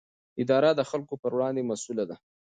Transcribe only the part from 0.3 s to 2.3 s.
اداره د خلکو پر وړاندې مسووله ده.